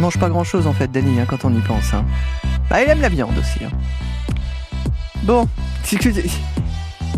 mange 0.00 0.18
pas 0.18 0.28
grand 0.28 0.44
chose 0.44 0.66
en 0.66 0.72
fait, 0.72 0.90
Dani, 0.90 1.20
hein, 1.20 1.26
quand 1.28 1.44
on 1.44 1.54
y 1.54 1.60
pense. 1.60 1.94
Hein. 1.94 2.04
Bah, 2.68 2.76
elle 2.80 2.90
aime 2.90 3.00
la 3.00 3.08
viande 3.08 3.36
aussi. 3.38 3.64
Hein. 3.64 3.70
Bon, 5.24 5.48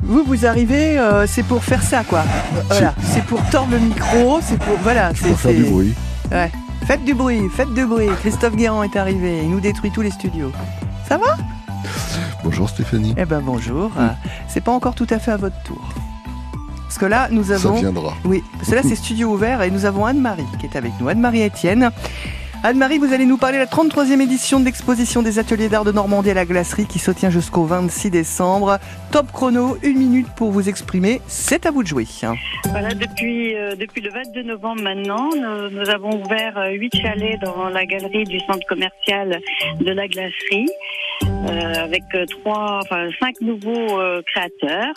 vous, 0.02 0.24
vous 0.24 0.46
arrivez, 0.46 0.98
euh, 0.98 1.26
c'est 1.26 1.44
pour 1.44 1.62
faire 1.62 1.82
ça, 1.82 2.02
quoi. 2.02 2.24
Voilà, 2.68 2.94
c'est 3.02 3.24
pour 3.24 3.42
tordre 3.50 3.72
le 3.72 3.78
micro, 3.78 4.40
c'est 4.42 4.58
pour. 4.58 4.76
Voilà, 4.82 5.12
c'est. 5.14 5.28
Pour 5.28 5.38
faire 5.38 5.54
du 5.54 5.64
bruit. 5.64 5.94
Ouais. 6.30 6.50
Faites 6.86 7.04
du 7.04 7.14
bruit, 7.14 7.42
faites 7.54 7.72
du 7.72 7.86
bruit. 7.86 8.08
Christophe 8.20 8.56
Guérand 8.56 8.82
est 8.82 8.96
arrivé, 8.96 9.40
il 9.44 9.50
nous 9.50 9.60
détruit 9.60 9.92
tous 9.92 10.02
les 10.02 10.10
studios. 10.10 10.50
Ça 11.06 11.18
va? 11.18 11.36
Bonjour 12.42 12.68
Stéphanie. 12.68 13.14
Eh 13.16 13.24
ben 13.24 13.40
bonjour. 13.40 13.92
C'est 14.48 14.60
pas 14.60 14.72
encore 14.72 14.94
tout 14.94 15.06
à 15.10 15.20
fait 15.20 15.30
à 15.30 15.36
votre 15.36 15.60
tour. 15.62 15.80
Parce 16.82 16.98
que 16.98 17.06
là, 17.06 17.28
nous 17.30 17.52
avons. 17.52 17.76
Ça 17.76 17.80
viendra. 17.80 18.14
Oui, 18.24 18.42
parce 18.58 18.70
que 18.70 18.74
là, 18.74 18.82
c'est 18.86 18.96
studio 18.96 19.32
ouvert 19.32 19.62
et 19.62 19.70
nous 19.70 19.84
avons 19.84 20.04
Anne-Marie 20.04 20.44
qui 20.58 20.66
est 20.66 20.76
avec 20.76 20.92
nous. 21.00 21.08
Anne-Marie 21.08 21.46
Etienne. 21.46 21.90
Anne-Marie, 22.64 22.98
vous 22.98 23.12
allez 23.12 23.26
nous 23.26 23.38
parler 23.38 23.58
de 23.58 23.62
la 23.62 23.68
33e 23.68 24.20
édition 24.20 24.60
de 24.60 24.64
l'exposition 24.64 25.20
des 25.22 25.40
ateliers 25.40 25.68
d'art 25.68 25.82
de 25.82 25.90
Normandie 25.90 26.30
à 26.30 26.34
la 26.34 26.44
glacerie 26.44 26.86
qui 26.86 27.00
se 27.00 27.10
tient 27.10 27.28
jusqu'au 27.28 27.64
26 27.64 28.10
décembre. 28.10 28.78
Top 29.10 29.32
chrono, 29.32 29.76
une 29.82 29.98
minute 29.98 30.28
pour 30.36 30.52
vous 30.52 30.68
exprimer. 30.68 31.20
C'est 31.26 31.66
à 31.66 31.72
vous 31.72 31.82
de 31.82 31.88
jouer. 31.88 32.06
Voilà, 32.70 32.90
depuis, 32.94 33.56
euh, 33.56 33.74
depuis 33.74 34.00
le 34.00 34.10
22 34.10 34.44
novembre 34.44 34.80
maintenant, 34.80 35.30
nous, 35.34 35.90
avons 35.90 36.22
ouvert 36.22 36.56
euh, 36.56 36.70
huit 36.70 36.94
chalets 36.94 37.40
dans 37.40 37.68
la 37.68 37.84
galerie 37.84 38.22
du 38.22 38.38
centre 38.38 38.64
commercial 38.68 39.40
de 39.80 39.90
la 39.90 40.06
glacerie 40.06 40.68
euh, 41.24 41.84
avec 41.84 42.04
trois, 42.30 42.78
enfin 42.84 43.08
cinq 43.18 43.40
nouveaux 43.40 43.98
créateurs. 44.24 44.94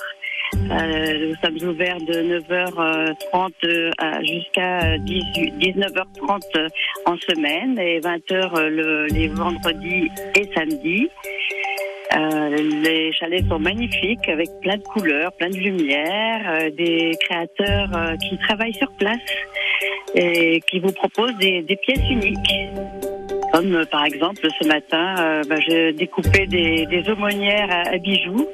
Euh, 0.71 1.27
nous 1.27 1.35
sommes 1.43 1.69
ouverts 1.69 1.97
de 1.97 2.39
9h30 2.39 3.51
euh, 3.65 3.91
jusqu'à 4.23 4.97
18 4.97 5.53
19h30 5.59 6.41
euh, 6.55 6.67
en 7.05 7.15
semaine 7.17 7.77
et 7.77 7.99
20h 7.99 8.67
le, 8.67 9.05
les 9.07 9.27
vendredis 9.27 10.09
et 10.35 10.49
samedis. 10.55 11.09
Les 12.17 13.11
chalets 13.11 13.45
sont 13.49 13.59
magnifiques 13.59 14.27
avec 14.29 14.47
plein 14.61 14.77
de 14.77 14.83
couleurs, 14.83 15.33
plein 15.33 15.49
de 15.49 15.57
lumière, 15.57 16.71
des 16.71 17.11
créateurs 17.19 17.89
qui 18.21 18.37
travaillent 18.37 18.73
sur 18.73 18.89
place 18.93 19.17
et 20.13 20.61
qui 20.69 20.79
vous 20.79 20.93
proposent 20.93 21.35
des, 21.37 21.77
pièces 21.81 22.09
uniques. 22.09 22.53
Comme 23.51 23.85
par 23.91 24.05
exemple 24.05 24.47
ce 24.61 24.67
matin, 24.67 25.41
bah, 25.49 25.59
je 25.59 25.91
découpais 25.91 26.45
des, 26.47 26.85
des 26.85 27.09
aumônières 27.09 27.69
à, 27.69 27.97
bijoux 27.97 28.47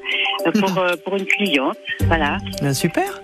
pour, 0.50 0.78
euh, 0.78 0.94
pour 1.04 1.16
une 1.16 1.26
cliente. 1.26 1.76
Voilà. 2.06 2.38
Ben, 2.62 2.74
super. 2.74 3.20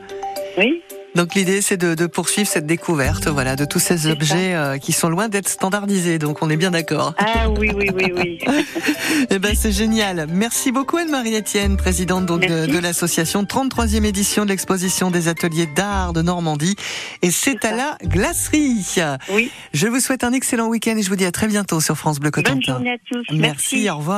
Oui. 0.57 0.83
Donc 1.15 1.35
l'idée, 1.35 1.63
c'est 1.63 1.79
de, 1.79 1.95
de 1.95 2.07
poursuivre 2.07 2.47
cette 2.49 2.67
découverte, 2.67 3.27
voilà, 3.29 3.57
de 3.57 3.65
tous 3.65 3.79
ces 3.81 4.07
objets 4.07 4.55
euh, 4.55 4.77
qui 4.79 4.93
sont 4.93 5.09
loin 5.09 5.29
d'être 5.29 5.49
standardisés. 5.49 6.19
Donc 6.19 6.43
on 6.43 6.51
est 6.51 6.57
bien 6.57 6.71
d'accord. 6.71 7.15
Ah 7.19 7.49
oui, 7.59 7.71
oui, 7.75 7.89
oui, 7.93 8.13
oui. 8.15 8.39
Eh 9.31 9.39
ben 9.39 9.55
c'est 9.57 9.73
génial. 9.73 10.27
Merci 10.31 10.71
beaucoup 10.71 10.97
Anne-Marie 10.97 11.35
Etienne, 11.35 11.77
présidente 11.77 12.27
donc 12.27 12.43
de, 12.43 12.47
Merci. 12.49 12.71
de 12.71 12.79
l'association 12.79 13.43
33e 13.43 14.05
édition 14.05 14.45
de 14.45 14.51
l'exposition 14.51 15.11
des 15.11 15.27
ateliers 15.29 15.67
d'art 15.75 16.13
de 16.13 16.23
Normandie. 16.23 16.77
Et 17.23 17.31
c'est 17.33 17.65
à 17.65 17.71
ça. 17.71 17.77
la 17.77 17.99
glacerie. 18.07 18.85
Oui. 19.33 19.51
Je 19.73 19.89
vous 19.89 20.01
souhaite 20.01 20.23
un 20.25 20.33
excellent 20.33 20.69
week-end 20.69 20.97
et 20.97 21.03
je 21.03 21.09
vous 21.09 21.17
dis 21.17 21.25
à 21.27 21.33
très 21.33 21.49
bientôt 21.49 21.81
sur 21.81 21.97
France 21.97 22.21
Bleu 22.21 22.31
Bonne 22.31 22.45
Cotentin. 22.45 22.73
journée 22.75 22.93
à 22.93 22.99
tous. 23.11 23.25
Merci, 23.35 23.89
au 23.91 23.97
revoir. 23.97 24.17